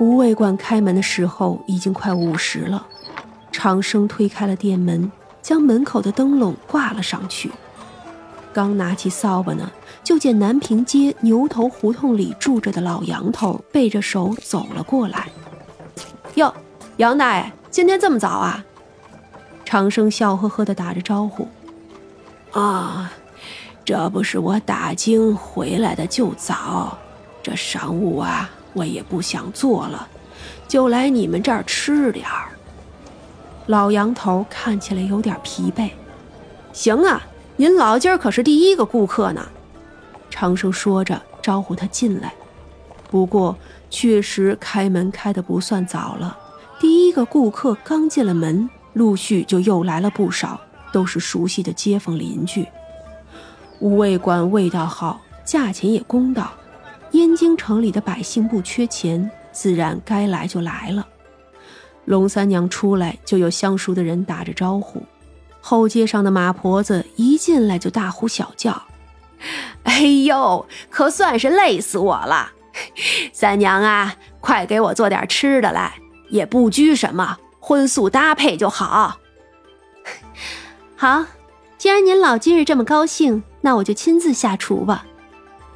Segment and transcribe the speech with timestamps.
[0.00, 2.86] 吴卫馆开门的时候已经快午时了，
[3.50, 5.10] 长生推开了店门，
[5.42, 7.50] 将门口的灯笼挂了上去。
[8.52, 9.70] 刚拿起扫把呢，
[10.04, 15.28] 就见南平街牛头胡同里住着的老杨头背着手走了过来。
[16.34, 16.54] 哟，
[16.98, 18.64] 杨大爷，今天这么早啊？
[19.64, 21.48] 长生笑呵呵的打着招呼。
[22.52, 23.12] 啊，
[23.84, 26.96] 这不是我打京回来的就早，
[27.42, 30.08] 这晌午啊，我也不想做了，
[30.66, 32.48] 就来你们这儿吃点儿。
[33.66, 35.90] 老杨头看起来有点疲惫。
[36.72, 37.20] 行啊。
[37.60, 39.44] 您老今儿可是第一个顾客呢，
[40.30, 42.32] 长生说着招呼他进来。
[43.10, 43.58] 不过
[43.90, 46.38] 确实开门开的不算早了，
[46.78, 50.60] 第一个顾客刚进了门，陆续就又来了不少，
[50.92, 52.64] 都是熟悉的街坊邻居。
[53.80, 56.52] 五味馆味道好，价钱也公道，
[57.12, 61.06] 燕京城里的百姓不缺钱，自然该来就来了。
[62.04, 65.02] 龙三娘出来，就有相熟的人打着招呼。
[65.60, 68.82] 后街上的马婆子一进来就大呼小叫
[69.84, 72.52] ：“哎呦，可算是累死我了！
[73.32, 75.94] 三娘啊，快给我做点吃的来，
[76.30, 79.18] 也不拘什么，荤素搭配就好。
[80.96, 81.24] ”好，
[81.76, 85.04] 既然您老今日这么高兴，那我就亲自下厨吧。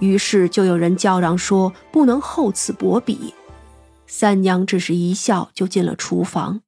[0.00, 3.32] 于是就有人叫嚷说：“不能厚此薄彼。”
[4.08, 6.62] 三娘只是一笑，就进了厨房。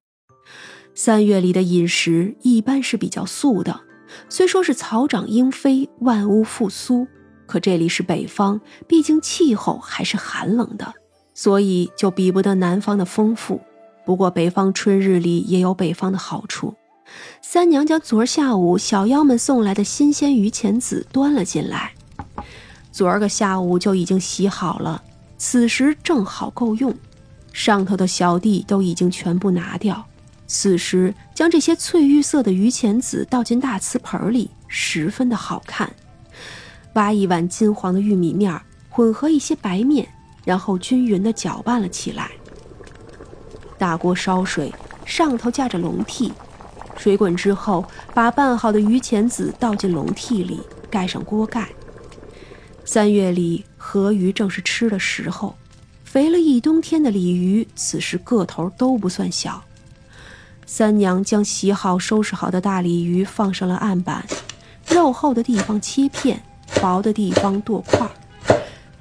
[0.94, 3.80] 三月里的饮食一般是比较素的，
[4.28, 7.08] 虽说是草长莺飞，万物复苏，
[7.47, 10.94] 可这里是北方，毕竟气候还是寒冷的，
[11.34, 13.60] 所以就比不得南方的丰富。
[14.05, 16.75] 不过北方春日里也有北方的好处。
[17.41, 21.94] 三娘将昨儿下午小妖们送来的新鲜鱼钱子端了进来，
[22.93, 25.03] 昨儿个下午就已经洗好了，
[25.39, 26.95] 此时正好够用。
[27.53, 30.05] 上头的小弟都已经全部拿掉。
[30.47, 35.91] 此时，将这些翠玉色的榆钱子倒进大瓷盆里，十分的好看。
[36.93, 40.06] 挖一碗金黄的玉米面，混合一些白面，
[40.45, 42.31] 然后均匀的搅拌了起来。
[43.78, 44.71] 大锅烧水，
[45.06, 46.31] 上头架着笼屉，
[46.99, 51.69] 水滚之后，把拌好的榆钱子倒进笼屉里，盖上锅盖。
[52.84, 55.54] 三月里，河鱼正是吃的时候，
[56.04, 59.62] 肥了一冬天的鲤鱼，此时个头都不算小。
[60.66, 64.26] 三娘将洗好、收拾好的大鲤鱼放上了案板，
[64.88, 66.42] 肉厚的地方切片，
[66.81, 68.09] 薄的地方剁块。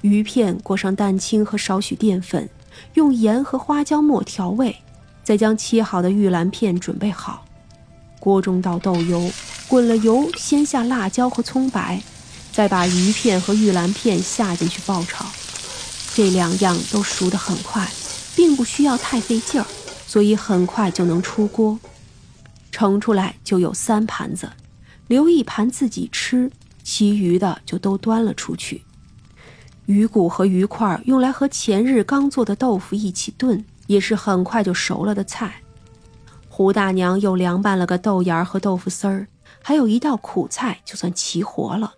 [0.01, 2.49] 鱼片裹上蛋清和少许淀粉，
[2.93, 4.75] 用盐和花椒末调味，
[5.23, 7.45] 再将切好的玉兰片准备好。
[8.19, 9.29] 锅中倒豆油，
[9.67, 12.01] 滚了油，先下辣椒和葱白，
[12.51, 15.25] 再把鱼片和玉兰片下进去爆炒。
[16.13, 17.89] 这两样都熟得很快，
[18.35, 19.65] 并不需要太费劲儿。
[20.05, 21.79] 所以很快就能出锅，
[22.69, 24.51] 盛出来就有三盘子，
[25.07, 26.51] 留一盘自己吃，
[26.83, 28.83] 其余的就都端了出去。
[29.85, 35.61] 鱼骨和鱼块用来和前日刚做的豆腐一起炖，也是很快就熟了的菜。
[36.49, 39.27] 胡大娘又凉拌了个豆芽和豆腐丝儿，
[39.61, 41.93] 还有一道苦菜，就算齐活了。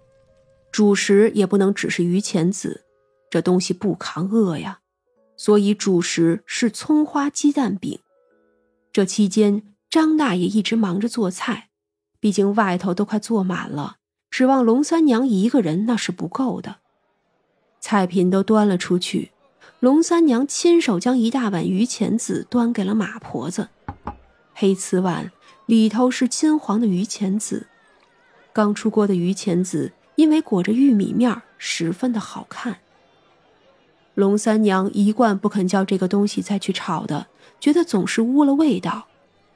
[0.73, 2.83] 主食也不能只是榆钱子，
[3.29, 4.79] 这东西不扛饿呀。
[5.37, 7.99] 所以主食是葱花鸡蛋饼。
[8.91, 11.69] 这期间，张大爷一直忙着做菜，
[12.19, 13.97] 毕竟外头都快坐满了，
[14.31, 16.77] 指望龙三娘一个人那是不够的。
[17.79, 19.31] 菜品都端了出去，
[19.79, 23.69] 龙三娘亲手将一大碗榆钱子端给了马婆子。
[24.55, 25.31] 黑瓷碗
[25.67, 27.67] 里头是金黄的榆钱子，
[28.51, 32.77] 刚出锅的榆钱子因为裹着玉米面十分的好看。
[34.15, 37.27] 龙三娘一贯不肯叫这个东西再去炒的，
[37.59, 39.07] 觉得总是污了味道，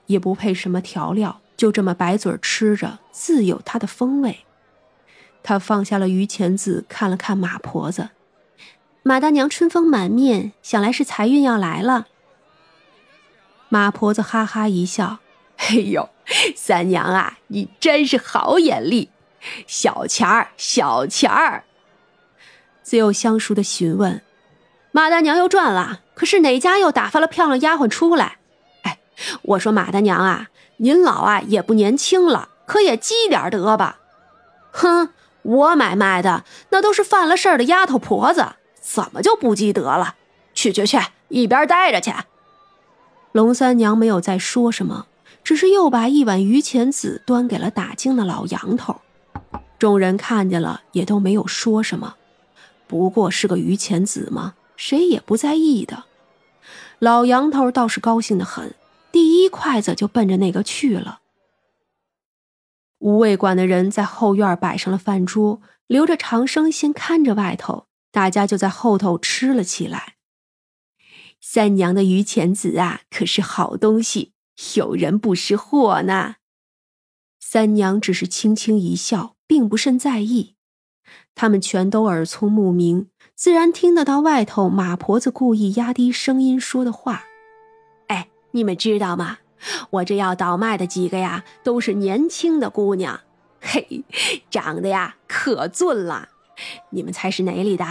[0.07, 4.46] 也不配什么调料，就这么白嘴吃着，自有它的风味。
[5.44, 8.09] 她放下了鱼钱子，看了看马婆子，
[9.03, 12.08] 马大娘春风满面，想来是财运要来了。
[13.70, 15.20] 马婆子哈哈一笑
[15.58, 16.09] ：“哎呦，
[16.55, 19.09] 三娘啊，你真是好眼力，
[19.66, 21.63] 小钱儿，小钱儿。”
[22.84, 24.22] 自幼相熟的询问。
[24.91, 28.37] 马大娘又赚了，可是哪家又打发了漂亮丫鬟出来？
[28.84, 28.99] 哎，
[29.43, 30.47] 我说马大娘啊，
[30.78, 33.99] 您老啊也不年轻了，可也积点德吧？
[34.72, 35.09] 哼，
[35.43, 40.16] 我买卖的那都是犯了事儿的丫头婆子，怎么就不积德了？
[40.53, 40.97] 去去去，
[41.28, 42.11] 一边待着去！
[43.33, 45.05] 龙三娘没有再说什么，
[45.43, 49.01] 只是又把一碗榆钱子端给了打更的老杨头。
[49.79, 52.16] 众人看见了，也都没有说什么，
[52.87, 54.55] 不过是个鱼钱子嘛。
[54.75, 56.05] 谁也不在意的。
[56.99, 58.75] 老杨头倒是高兴的很，
[59.11, 61.22] 第一筷子就奔着那个去了。
[62.99, 70.16] 无味馆的人在后院摆上了饭桌，留着长生先看着外头，大家就在后头吃了起来。
[71.41, 74.33] 三娘的榆钱子啊，可是好东西，
[74.75, 76.35] 有人不识货呢。
[77.49, 80.55] 三娘只是轻轻一笑，并不甚在意。
[81.34, 87.23] 他们全都耳聪目明，自然听得到外头马婆子故意压低声音说的话。
[88.08, 89.38] 哎，你们知道吗？
[89.91, 93.22] 我这要倒卖的几个呀，都是年轻的姑娘，
[93.61, 94.03] 嘿，
[94.50, 96.28] 长得呀可俊了。
[96.90, 97.85] 你们猜是哪里的？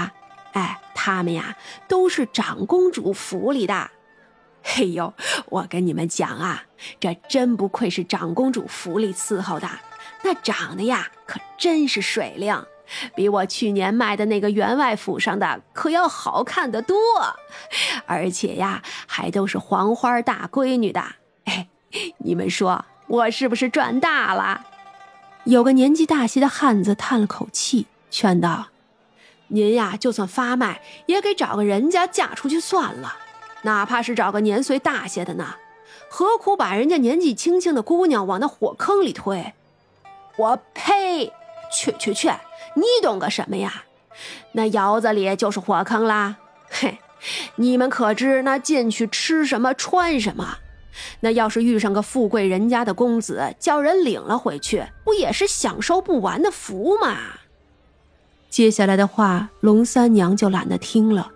[0.52, 1.56] 哎，他们呀
[1.88, 3.90] 都是长公主府里的。
[4.68, 5.14] 嘿呦，
[5.46, 6.64] 我跟你们讲啊，
[6.98, 9.68] 这真不愧是长公主府里伺候的，
[10.24, 12.66] 那长得呀可真是水灵。
[13.14, 16.96] 比我去年卖的那个员外府上的可要好看的多，
[18.06, 21.00] 而且呀，还都是黄花大闺女的。
[21.44, 21.68] 哎，
[22.18, 24.66] 你们说我是不是赚大了？
[25.44, 28.66] 有个年纪大些的汉子叹了口气，劝道
[29.48, 33.16] ：“您呀，就算发卖，也给找个人家嫁出去算了，
[33.62, 35.56] 哪怕是找个年岁大些的呢，
[36.08, 39.54] 何苦把人家年纪轻轻的姑娘往那火坑里推？
[40.36, 41.32] 我呸！
[41.72, 42.30] 去去去！”
[42.76, 43.84] 你懂个什么呀？
[44.52, 46.36] 那窑子里就是火坑啦！
[46.70, 46.98] 嘿，
[47.56, 50.58] 你们可知那进去吃什么穿什么？
[51.20, 57.16] 那要是遇上个富贵人家的公子，叫人领了回去，不也是享受不完的福吗？
[58.48, 61.32] 接下来的话，龙三娘就懒得听了。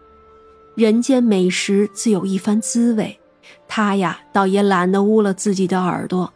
[0.80, 3.20] 人间美食自有一番滋味，
[3.68, 6.32] 他呀，倒也懒得污了自己的耳朵。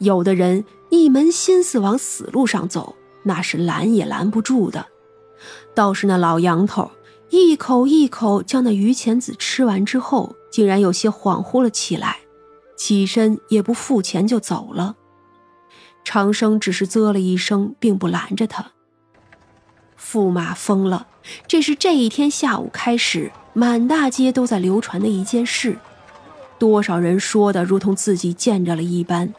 [0.00, 2.94] 有的人一门心思往死路上走。
[3.22, 4.88] 那是拦也拦不住的，
[5.74, 6.90] 倒是那老杨头
[7.30, 12.18] 一口一口将那榆钱子吃完之后，竟然有些恍惚了起来，
[12.76, 14.96] 起身也不付钱就走了。
[16.04, 18.72] 长生只是啧了一声，并不拦着他。
[19.98, 21.06] 驸马疯了，
[21.48, 25.78] 这是这一天下午开始满大街都在流传的一件事，
[26.58, 29.32] 多少人说的如同自己见着了一般，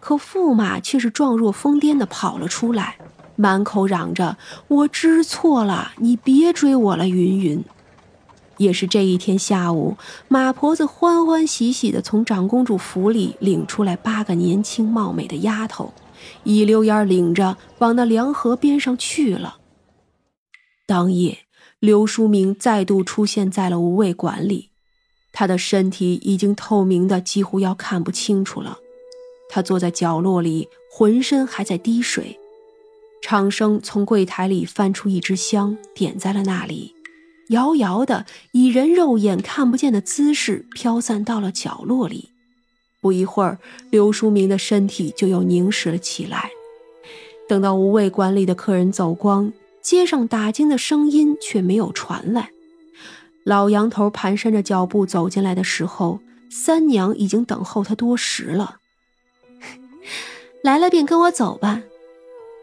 [0.00, 2.96] 可驸马却是状若疯癫的跑了出来。
[3.36, 4.36] 满口嚷着
[4.68, 7.64] “我知错了，你别追我了”，云云。
[8.58, 9.96] 也是这一天下午，
[10.28, 15.92] 马婆子欢欢喜喜地从长公主府里领出来八个年轻貌美的丫头，
[16.44, 19.56] 一溜烟领着往那凉河边上去了。
[20.86, 21.38] 当夜，
[21.80, 24.70] 刘书明再度出现在了无味馆里，
[25.32, 28.78] 他的身体已经透明的几乎要看不清楚了，
[29.48, 32.38] 他坐在角落里，浑身还在滴水。
[33.20, 36.94] 长生从柜台里翻出一支香，点在了那里，
[37.48, 42.30] 遥遥的以人肉眼看不见的姿势飘散到了角落里。
[43.00, 43.58] 不一会儿，
[43.90, 46.50] 刘书明的身体就又凝实了起来。
[47.46, 49.52] 等到无味馆里的客人走光，
[49.84, 52.50] 街上打更的声音却没有传来。
[53.44, 56.20] 老杨头蹒跚着脚步走进来的时候，
[56.50, 58.78] 三娘已经等候他多时了。
[60.62, 61.82] 来了便跟我走吧。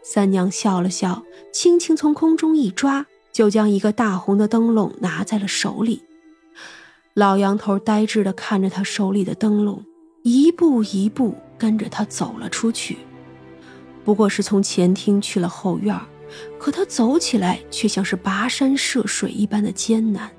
[0.02, 1.22] 三娘笑了笑，
[1.52, 6.02] 轻轻从空中一抓，就将一个大红的灯笼拿在了手里。
[7.14, 9.84] 老杨头呆滞地看着他手里的灯笼，
[10.24, 12.98] 一步一步跟着他走了出去。
[14.04, 15.96] 不过是从前厅去了后院，
[16.58, 20.30] 可他走起来却像是跋山涉水一般的艰难。